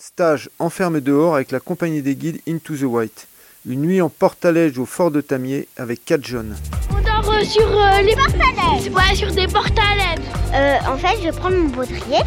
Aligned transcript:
Stage 0.00 0.48
enfermé 0.60 1.00
dehors 1.00 1.34
avec 1.34 1.50
la 1.50 1.58
compagnie 1.58 2.02
des 2.02 2.14
guides 2.14 2.40
Into 2.48 2.76
the 2.76 2.82
White. 2.82 3.26
Une 3.66 3.80
nuit 3.80 4.00
en 4.00 4.08
portalège 4.08 4.78
au 4.78 4.86
fort 4.86 5.10
de 5.10 5.20
Tamier 5.20 5.66
avec 5.76 6.04
4 6.04 6.24
jeunes. 6.24 6.56
On 6.90 7.02
dort 7.02 7.32
euh, 7.32 7.42
sur 7.42 7.66
euh, 7.66 8.00
les 8.02 8.14
portalèges. 8.14 8.92
Ouais, 8.92 9.16
sur 9.16 9.32
des 9.32 9.48
portalèges. 9.48 10.20
Euh, 10.54 10.76
en 10.88 10.96
fait, 10.96 11.16
je 11.18 11.24
vais 11.24 11.32
prendre 11.32 11.56
mon 11.56 11.68
baudrier 11.70 12.20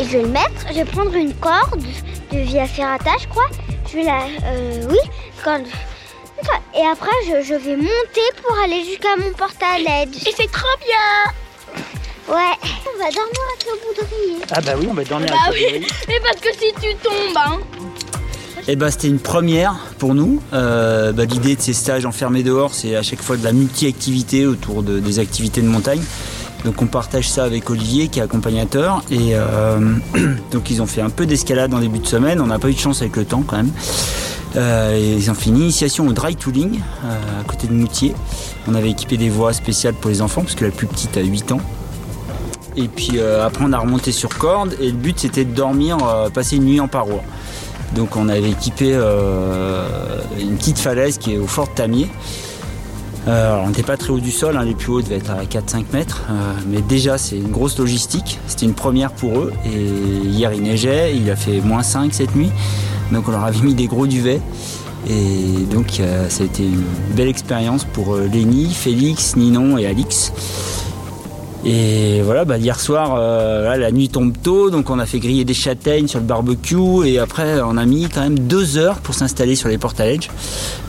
et 0.00 0.04
je 0.04 0.10
vais 0.10 0.22
le 0.22 0.28
mettre. 0.28 0.66
Je 0.68 0.74
vais 0.74 0.84
prendre 0.84 1.14
une 1.14 1.34
corde 1.34 1.84
de 2.32 2.38
Via 2.38 2.66
Ferrata, 2.66 3.12
je 3.20 3.28
crois. 3.28 3.48
Je 3.88 3.98
vais 3.98 4.02
la. 4.02 4.24
Euh, 4.24 4.88
oui, 4.90 4.98
corde. 5.44 5.66
Et 6.74 6.84
après, 6.84 7.10
je, 7.26 7.54
vais 7.54 7.76
monter 7.76 8.28
pour 8.42 8.58
aller 8.58 8.84
jusqu'à 8.84 9.16
mon 9.16 9.32
portalège. 9.34 10.16
Et 10.26 10.32
c'est 10.36 10.50
trop 10.50 10.76
bien 10.84 11.32
Ouais, 12.28 12.34
on 12.34 12.98
va 12.98 13.10
dormir 13.10 13.40
avec 13.52 13.66
le 13.66 14.02
baudrier. 14.02 14.42
Ah 14.50 14.60
bah 14.60 14.72
oui, 14.78 14.88
on 14.90 14.94
va 14.94 15.04
dormir 15.04 15.28
bah 15.30 15.36
avec 15.48 15.80
oui. 15.80 15.86
Mais 16.08 16.20
parce 16.20 16.40
que 16.40 16.48
si 16.52 16.72
tu 16.80 16.94
tombes, 16.96 17.36
hein. 17.36 17.58
Et 18.68 18.72
eh 18.72 18.76
bah 18.76 18.90
c'était 18.90 19.06
une 19.06 19.20
première 19.20 19.76
pour 19.98 20.16
nous. 20.16 20.42
Euh, 20.52 21.12
bah, 21.12 21.24
L'idée 21.24 21.54
de 21.54 21.60
ces 21.60 21.72
stages 21.72 22.04
enfermés 22.04 22.42
dehors, 22.42 22.74
c'est 22.74 22.96
à 22.96 23.02
chaque 23.04 23.22
fois 23.22 23.36
de 23.36 23.44
la 23.44 23.52
multi-activité 23.52 24.44
autour 24.44 24.82
de, 24.82 24.98
des 24.98 25.20
activités 25.20 25.62
de 25.62 25.68
montagne. 25.68 26.02
Donc 26.64 26.82
on 26.82 26.86
partage 26.86 27.28
ça 27.28 27.44
avec 27.44 27.70
Olivier 27.70 28.08
qui 28.08 28.18
est 28.18 28.22
accompagnateur. 28.22 29.04
Et 29.08 29.36
euh, 29.36 29.78
donc 30.50 30.68
ils 30.68 30.82
ont 30.82 30.86
fait 30.86 31.00
un 31.00 31.10
peu 31.10 31.26
d'escalade 31.26 31.72
en 31.74 31.78
début 31.78 32.00
de 32.00 32.08
semaine. 32.08 32.40
On 32.40 32.46
n'a 32.46 32.58
pas 32.58 32.68
eu 32.68 32.74
de 32.74 32.78
chance 32.80 33.02
avec 33.02 33.14
le 33.14 33.24
temps 33.24 33.44
quand 33.46 33.56
même. 33.56 33.70
Euh, 34.56 35.16
ils 35.16 35.30
ont 35.30 35.34
fait 35.34 35.50
une 35.50 35.58
initiation 35.58 36.08
au 36.08 36.12
dry 36.12 36.34
tooling 36.34 36.80
à 37.04 37.44
côté 37.44 37.68
de 37.68 37.72
Moutier. 37.72 38.14
On 38.66 38.74
avait 38.74 38.90
équipé 38.90 39.16
des 39.16 39.28
voies 39.28 39.52
spéciales 39.52 39.94
pour 39.94 40.10
les 40.10 40.22
enfants 40.22 40.42
parce 40.42 40.56
que 40.56 40.64
la 40.64 40.72
plus 40.72 40.88
petite 40.88 41.16
a 41.16 41.20
8 41.20 41.52
ans. 41.52 41.60
Et 42.76 42.88
puis 42.88 43.12
euh, 43.14 43.46
après 43.46 43.64
on 43.64 43.72
a 43.72 43.78
remonté 43.78 44.12
sur 44.12 44.36
corde 44.36 44.76
et 44.80 44.90
le 44.90 44.96
but 44.96 45.18
c'était 45.18 45.44
de 45.44 45.54
dormir, 45.54 45.98
euh, 46.06 46.28
passer 46.28 46.56
une 46.56 46.64
nuit 46.64 46.80
en 46.80 46.88
paroi. 46.88 47.22
Donc 47.94 48.16
on 48.16 48.28
avait 48.28 48.50
équipé 48.50 48.90
euh, 48.92 50.20
une 50.38 50.56
petite 50.56 50.78
falaise 50.78 51.18
qui 51.18 51.34
est 51.34 51.38
au 51.38 51.46
fort 51.46 51.72
Tamier. 51.72 52.08
on 53.26 53.68
n'était 53.68 53.82
pas 53.82 53.96
très 53.96 54.10
haut 54.10 54.20
du 54.20 54.30
sol, 54.30 54.56
hein, 54.56 54.64
les 54.64 54.74
plus 54.74 54.92
hauts 54.92 55.00
devaient 55.00 55.16
être 55.16 55.30
à 55.30 55.44
4-5 55.44 55.84
mètres, 55.92 56.22
mais 56.68 56.82
déjà 56.82 57.16
c'est 57.16 57.36
une 57.36 57.50
grosse 57.50 57.78
logistique, 57.78 58.38
c'était 58.46 58.66
une 58.66 58.74
première 58.74 59.12
pour 59.12 59.38
eux. 59.38 59.52
Et 59.64 60.26
hier 60.26 60.52
il 60.52 60.62
neigeait, 60.62 61.16
il 61.16 61.30
a 61.30 61.36
fait 61.36 61.60
moins 61.60 61.82
5 61.82 62.12
cette 62.12 62.34
nuit, 62.36 62.50
donc 63.12 63.28
on 63.28 63.30
leur 63.30 63.44
avait 63.44 63.60
mis 63.60 63.74
des 63.74 63.86
gros 63.86 64.06
duvets. 64.06 64.40
Et 65.08 65.64
donc 65.72 66.02
ça 66.28 66.42
a 66.42 66.46
été 66.46 66.64
une 66.64 66.82
belle 67.14 67.28
expérience 67.28 67.84
pour 67.84 68.16
Lénie, 68.16 68.74
Félix, 68.74 69.36
Ninon 69.36 69.78
et 69.78 69.86
Alix. 69.86 70.32
Et 71.68 72.22
voilà, 72.22 72.44
bah, 72.44 72.58
hier 72.58 72.78
soir, 72.78 73.16
euh, 73.18 73.76
la 73.76 73.90
nuit 73.90 74.08
tombe 74.08 74.32
tôt, 74.40 74.70
donc 74.70 74.88
on 74.88 75.00
a 75.00 75.04
fait 75.04 75.18
griller 75.18 75.44
des 75.44 75.52
châtaignes 75.52 76.06
sur 76.06 76.20
le 76.20 76.24
barbecue 76.24 77.04
et 77.04 77.18
après 77.18 77.60
on 77.60 77.76
a 77.76 77.84
mis 77.84 78.08
quand 78.08 78.20
même 78.20 78.38
deux 78.38 78.76
heures 78.78 79.00
pour 79.00 79.16
s'installer 79.16 79.56
sur 79.56 79.68
les 79.68 79.76
portaledges. 79.76 80.30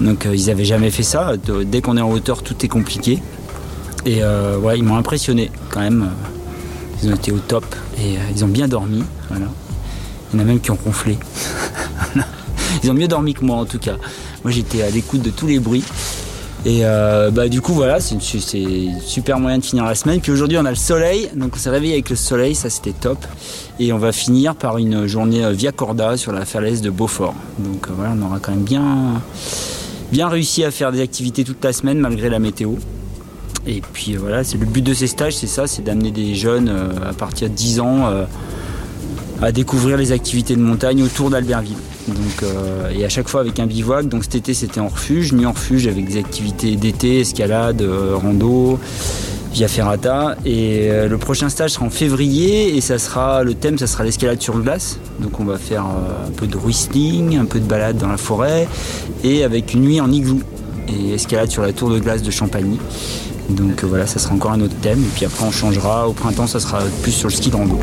Donc 0.00 0.24
euh, 0.24 0.34
ils 0.34 0.46
n'avaient 0.46 0.64
jamais 0.64 0.90
fait 0.90 1.02
ça. 1.02 1.34
Dès 1.66 1.82
qu'on 1.82 1.98
est 1.98 2.00
en 2.00 2.10
hauteur, 2.10 2.42
tout 2.42 2.56
est 2.64 2.68
compliqué. 2.68 3.18
Et 4.06 4.22
euh, 4.22 4.56
ouais, 4.56 4.78
ils 4.78 4.82
m'ont 4.82 4.96
impressionné 4.96 5.50
quand 5.68 5.80
même. 5.80 6.08
Ils 7.02 7.10
ont 7.10 7.16
été 7.16 7.32
au 7.32 7.38
top 7.38 7.66
et 7.98 8.16
ils 8.34 8.42
ont 8.42 8.48
bien 8.48 8.66
dormi. 8.66 9.04
Il 9.30 9.36
y 10.32 10.36
en 10.36 10.38
a 10.38 10.44
même 10.44 10.58
qui 10.58 10.70
ont 10.70 10.78
ronflé. 10.82 11.18
ils 12.82 12.90
ont 12.90 12.94
mieux 12.94 13.08
dormi 13.08 13.34
que 13.34 13.44
moi 13.44 13.56
en 13.56 13.66
tout 13.66 13.78
cas. 13.78 13.96
Moi 14.42 14.52
j'étais 14.52 14.80
à 14.80 14.88
l'écoute 14.88 15.20
de 15.20 15.30
tous 15.30 15.48
les 15.48 15.58
bruits. 15.58 15.84
Et 16.64 16.80
euh, 16.84 17.30
bah, 17.32 17.48
du 17.48 17.60
coup, 17.60 17.72
voilà, 17.72 17.98
c'est 17.98 18.14
une, 18.14 19.00
super 19.00 19.40
moyen 19.40 19.58
de 19.58 19.64
finir 19.64 19.84
la 19.84 19.96
semaine. 19.96 20.20
Puis 20.20 20.30
aujourd'hui, 20.30 20.58
on 20.58 20.64
a 20.64 20.70
le 20.70 20.76
soleil, 20.76 21.28
donc 21.34 21.52
on 21.56 21.58
s'est 21.58 21.70
réveillé 21.70 21.94
avec 21.94 22.08
le 22.08 22.16
soleil, 22.16 22.54
ça 22.54 22.70
c'était 22.70 22.92
top. 22.92 23.18
Et 23.80 23.92
on 23.92 23.98
va 23.98 24.12
finir 24.12 24.54
par 24.54 24.78
une 24.78 25.06
journée 25.08 25.44
euh, 25.44 25.50
via 25.50 25.72
corda 25.72 26.16
sur 26.16 26.32
la 26.32 26.44
falaise 26.44 26.80
de 26.80 26.90
Beaufort. 26.90 27.34
Donc 27.58 27.88
euh, 27.88 27.92
voilà, 27.96 28.14
on 28.16 28.22
aura 28.24 28.38
quand 28.38 28.52
même 28.52 28.62
bien, 28.62 29.20
bien 30.12 30.28
réussi 30.28 30.62
à 30.62 30.70
faire 30.70 30.92
des 30.92 31.00
activités 31.00 31.42
toute 31.42 31.64
la 31.64 31.72
semaine 31.72 31.98
malgré 31.98 32.28
la 32.28 32.38
météo. 32.38 32.74
Et 33.66 33.80
puis 33.80 34.14
voilà, 34.14 34.44
c'est 34.44 34.58
le 34.58 34.66
but 34.66 34.82
de 34.82 34.94
ces 34.94 35.08
stages, 35.08 35.34
c'est 35.34 35.46
ça, 35.48 35.66
c'est 35.66 35.82
d'amener 35.82 36.12
des 36.12 36.34
jeunes 36.34 36.68
à 37.08 37.12
partir 37.12 37.48
de 37.48 37.54
10 37.54 37.80
ans 37.80 38.10
à 39.42 39.50
découvrir 39.50 39.96
les 39.96 40.12
activités 40.12 40.54
de 40.54 40.62
montagne 40.62 41.02
autour 41.02 41.28
d'Albertville. 41.28 41.76
Donc, 42.08 42.42
euh, 42.42 42.90
et 42.96 43.04
à 43.04 43.08
chaque 43.08 43.28
fois 43.28 43.40
avec 43.40 43.58
un 43.58 43.66
bivouac. 43.66 44.08
Donc 44.08 44.24
cet 44.24 44.36
été 44.36 44.54
c'était 44.54 44.80
en 44.80 44.88
refuge, 44.88 45.32
nuit 45.32 45.46
en 45.46 45.52
refuge 45.52 45.86
avec 45.86 46.06
des 46.06 46.18
activités 46.18 46.76
d'été, 46.76 47.20
escalade, 47.20 47.82
euh, 47.82 48.14
rando, 48.14 48.78
via 49.52 49.68
ferrata. 49.68 50.36
Et 50.44 50.90
euh, 50.90 51.08
le 51.08 51.18
prochain 51.18 51.48
stage 51.48 51.72
sera 51.72 51.86
en 51.86 51.90
février 51.90 52.76
et 52.76 52.80
ça 52.80 52.98
sera 52.98 53.42
le 53.42 53.54
thème, 53.54 53.78
ça 53.78 53.88
sera 53.88 54.04
l'escalade 54.04 54.40
sur 54.40 54.58
glace. 54.60 54.98
Donc 55.20 55.40
on 55.40 55.44
va 55.44 55.58
faire 55.58 55.84
un 55.84 56.30
peu 56.36 56.46
de 56.46 56.56
whistling, 56.56 57.36
un 57.36 57.44
peu 57.44 57.58
de 57.58 57.66
balade 57.66 57.98
dans 57.98 58.08
la 58.08 58.16
forêt 58.16 58.68
et 59.24 59.42
avec 59.42 59.74
une 59.74 59.82
nuit 59.82 60.00
en 60.00 60.10
igloo 60.10 60.40
et 60.88 61.14
escalade 61.14 61.50
sur 61.50 61.62
la 61.62 61.72
tour 61.72 61.90
de 61.90 61.98
glace 61.98 62.22
de 62.22 62.30
Champagny. 62.30 62.78
Donc 63.50 63.82
voilà, 63.82 64.06
ça 64.06 64.20
sera 64.20 64.34
encore 64.34 64.52
un 64.52 64.60
autre 64.60 64.76
thème. 64.82 65.00
Et 65.00 65.10
puis 65.16 65.26
après 65.26 65.44
on 65.44 65.50
changera. 65.50 66.08
Au 66.08 66.12
printemps, 66.12 66.46
ça 66.46 66.60
sera 66.60 66.80
plus 67.02 67.12
sur 67.12 67.28
le 67.28 67.34
ski 67.34 67.50
de 67.50 67.56
rando. 67.56 67.78